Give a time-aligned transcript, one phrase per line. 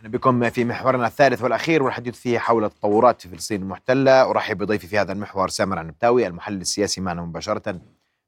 [0.00, 4.86] أهلا بكم في محورنا الثالث والأخير والحديث فيه حول التطورات في فلسطين المحتلة أرحب بضيفي
[4.86, 7.80] في هذا المحور سامر عنبتاوي المحلل السياسي معنا مباشرة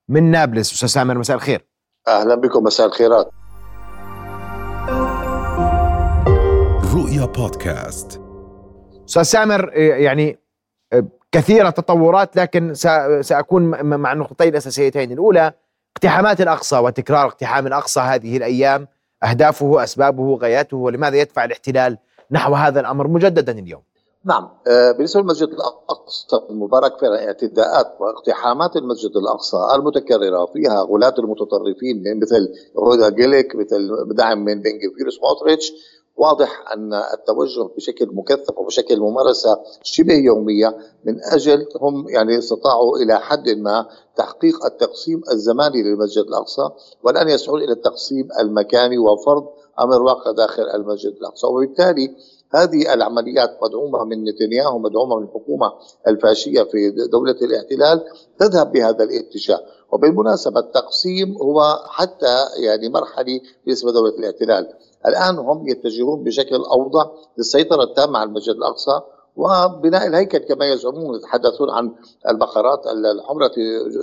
[0.08, 0.72] من نابلس.
[0.72, 1.64] أستاذ سامر مساء الخير.
[2.08, 3.30] أهلا بكم مساء الخيرات.
[6.94, 8.20] رؤيا بودكاست.
[9.08, 10.38] أستاذ سامر يعني
[11.32, 12.74] كثيرة التطورات لكن
[13.20, 15.12] سأكون مع النقطتين الأساسيتين.
[15.12, 15.52] الأولى
[15.96, 18.88] اقتحامات الأقصى وتكرار اقتحام الأقصى هذه الأيام
[19.24, 21.98] أهدافه أسبابه غاياته ولماذا يدفع الاحتلال
[22.30, 23.82] نحو هذا الأمر مجددا اليوم؟
[24.24, 32.20] نعم آه، بالنسبة للمسجد الأقصى المبارك فعلا اعتداءات واقتحامات المسجد الأقصى المتكررة فيها غلاة المتطرفين
[32.22, 35.10] مثل هودا جيليك مثل دعم من بن جفير
[36.16, 43.20] واضح أن التوجه بشكل مكثف وبشكل ممارسة شبه يومية من أجل هم يعني استطاعوا إلى
[43.20, 46.68] حد ما تحقيق التقسيم الزماني للمسجد الأقصى
[47.02, 49.46] والآن يسعون إلى التقسيم المكاني وفرض
[49.80, 51.46] أمر واقع داخل المسجد الأقصى.
[51.46, 52.16] وبالتالي
[52.54, 55.72] هذه العمليات مدعومة من نتنياهو مدعومة من الحكومة
[56.08, 58.04] الفاشية في دولة الاحتلال
[58.38, 59.60] تذهب بهذا الاتجاه.
[59.92, 64.68] وبالمناسبة التقسيم هو حتى يعني مرحلي بالنسبة لدولة الاحتلال.
[65.06, 69.00] الآن هم يتجهون بشكل أوضح للسيطرة التامة على المسجد الأقصى
[69.36, 71.92] وبناء الهيكل كما يزعمون يتحدثون عن
[72.28, 73.50] البقرات الحمراء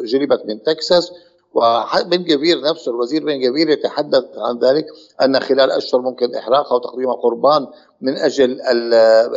[0.05, 1.11] جلبت من تكساس.
[1.53, 4.85] وبن جبير نفسه الوزير بن جبير يتحدث عن ذلك
[5.21, 7.67] أن خلال أشهر ممكن إحراقها وتقديم قربان
[8.01, 8.61] من أجل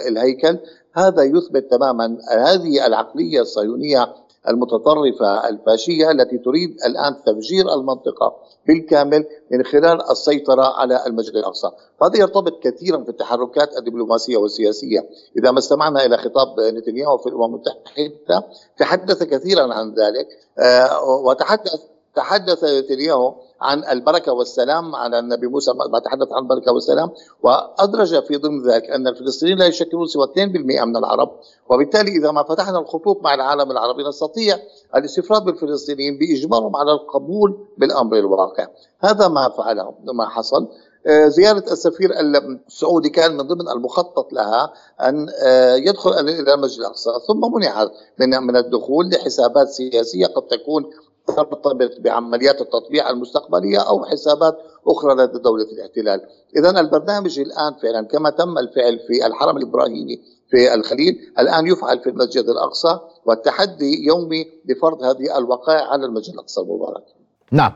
[0.08, 0.58] الهيكل.
[0.94, 4.14] هذا يثبت تماما هذه العقلية الصهيونية
[4.48, 8.36] المتطرفة الفاشية التي تريد الآن تفجير المنطقة
[8.68, 15.50] بالكامل من خلال السيطرة على المسجد الأقصى، وهذا يرتبط كثيرا في التحركات الدبلوماسية والسياسية، إذا
[15.50, 18.46] ما استمعنا إلى خطاب نتنياهو في الأمم المتحدة
[18.78, 21.80] تحدث كثيرا عن ذلك آه، وتحدث
[22.14, 27.10] تحدث نتنياهو عن البركة والسلام على النبي موسى ما تحدث عن البركة والسلام.
[27.42, 31.30] وأدرج في ضمن ذلك أن الفلسطينيين لا يشكلون سوى 2% من العرب.
[31.70, 34.58] وبالتالي إذا ما فتحنا الخطوط مع العالم العربي نستطيع
[34.96, 38.66] الاستفراد بالفلسطينيين بإجبارهم على القبول بالأمر الواقع.
[39.00, 40.68] هذا ما فعله ما حصل.
[41.06, 47.10] آه، زيارة السفير السعودي كان من ضمن المخطط لها أن آه، يدخل إلى المسجد الأقصى
[47.28, 50.90] ثم منع من من الدخول لحسابات سياسية قد تكون
[51.26, 56.20] ترتبط بعمليات التطبيع المستقبلية أو حسابات أخرى لدى دولة الاحتلال،
[56.56, 62.10] اذا البرنامج الآن فعلا كما تم الفعل في الحرم الإبراهيمي في الخليل، الآن يفعل في
[62.10, 67.04] المسجد الأقصى والتحدي يومي لفرض هذه الوقائع على المسجد الأقصى المبارك.
[67.52, 67.72] نعم.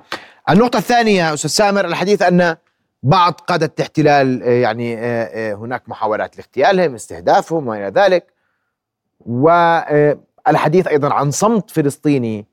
[0.50, 2.56] النقطة الثانية أستاذ سامر الحديث أن
[3.02, 8.32] بعض قادة الاحتلال آه، يعني آه، آه، هناك محاولات لاغتيالهم استهدافهم وإلى ذلك
[9.26, 12.46] والحديث أيضا عن صمت فلسطيني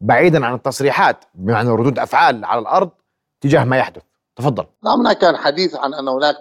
[0.00, 2.90] بعيدا عن التصريحات بمعنى ردود أفعال على الأرض
[3.40, 4.02] تجاه ما يحدث.
[4.36, 4.64] تفضل.
[4.84, 6.36] نعم هناك كان حديث عن أن هناك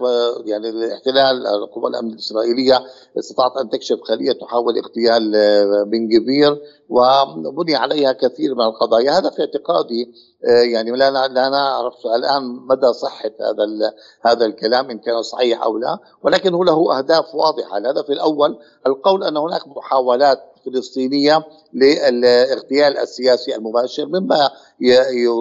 [0.45, 2.79] يعني الاحتلال القوى الأمن الإسرائيلية
[3.19, 9.11] استطاعت أن تكشف خلية تحاول اغتيال آه، بن جبير وبني عليها كثير من القضايا.
[9.11, 10.13] هذا في اعتقادي
[10.45, 15.77] آه، يعني لا لا نعرف الآن مدى صحة هذا هذا الكلام إن كان صحيح أو
[15.77, 17.77] لا ولكنه له أهداف واضحة.
[17.77, 21.43] الهدف الأول القول أن هناك محاولات فلسطينيه
[21.73, 24.49] للاغتيال السياسي المباشر مما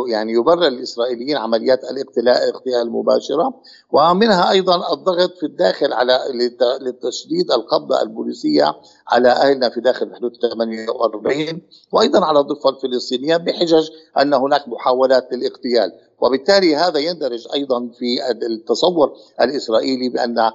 [0.09, 3.55] يعني يبرر الإسرائيليين عمليات الاغتيال المباشرة.
[3.93, 6.19] ومنها أيضا الضغط في الداخل على
[6.81, 8.75] لتشديد القبضة البوليسية
[9.09, 13.89] على أهلنا في داخل حدود 48 وأيضا على الضفة الفلسطينية بحجج
[14.21, 15.93] أن هناك محاولات للاغتيال.
[16.21, 20.51] وبالتالي هذا يندرج أيضا في التصور الإسرائيلي بأن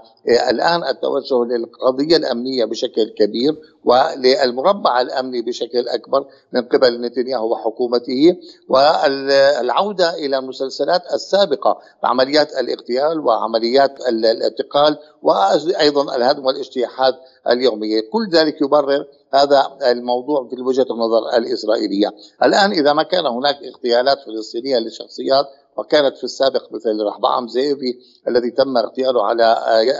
[0.50, 3.56] الآن التوجه للقضية الأمنية بشكل كبير
[3.86, 8.36] وللمربع الأمني بشكل أكبر من قبل نتنياهو وحكومته
[8.70, 17.16] والعودة إلى المسلسلات السابقة عمليات الاغتيال وعمليات الاعتقال وأيضا الهدم والاجتياحات
[17.48, 22.14] اليومية، كل ذلك يبرر هذا الموضوع في وجهة النظر الإسرائيلية.
[22.44, 25.46] الآن إذا ما كان هناك اغتيالات فلسطينية لشخصيات
[25.80, 29.56] وكانت في السابق مثل رحبعم زيفي الذي تم اغتياله على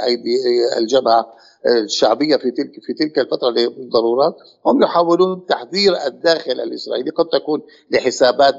[0.06, 0.38] أيدي
[0.78, 1.34] الجبهة
[1.68, 4.36] الشعبية في تلك في تلك الفترة لضرورات
[4.66, 7.62] هم يحاولون تحذير الداخل الإسرائيلي قد تكون
[7.92, 8.56] لحسابات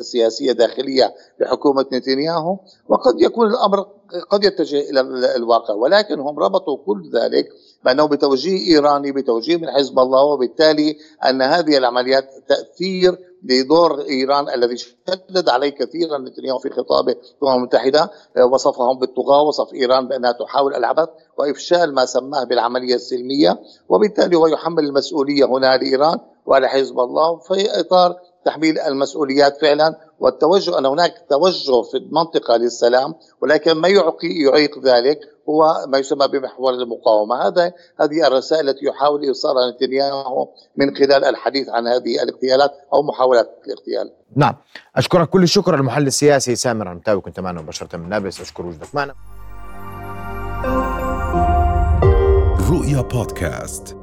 [0.00, 2.58] سياسية داخلية لحكومة نتنياهو
[2.88, 3.86] وقد يكون الأمر
[4.30, 5.00] قد يتجه إلى
[5.36, 7.48] الواقع ولكن هم ربطوا كل ذلك
[7.84, 10.96] بانه بتوجيه إيراني بتوجيه من حزب الله وبالتالي
[11.28, 18.10] أن هذه العمليات تأثير لدور إيران الذي شدد عليه كثيرا نتنياهو في خطابه الأمم المتحدة.
[18.52, 21.08] وصفهم بالطغاة وصف إيران بأنها تحاول العبث
[21.38, 23.60] وافشال ما سماه بالعملية السلمية.
[23.88, 29.94] وبالتالي هو يحمل المسؤولية هنا لإيران وعلى حزب الله في إطار تحميل المسؤوليات فعلا.
[30.22, 36.28] والتوجه أن هناك توجه في المنطقة للسلام ولكن ما يعقي يعيق ذلك هو ما يسمى
[36.28, 42.70] بمحور المقاومة، هذا هذه الرسائل التي يحاول ايصالها نتنياهو من خلال الحديث عن هذه الاغتيالات
[42.92, 44.12] أو محاولات الاغتيال.
[44.36, 44.54] نعم،
[44.96, 49.14] أشكرك كل الشكر المحلل السياسي سامر عمتاوي كنت معنا مباشرة من نابلس، أشكر وجودك معنا.
[52.70, 54.01] رؤيا بودكاست.